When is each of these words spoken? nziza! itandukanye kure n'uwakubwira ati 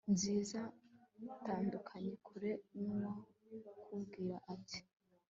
nziza! 0.13 0.59
itandukanye 1.31 2.11
kure 2.25 2.51
n'uwakubwira 2.79 4.35
ati 4.53 4.79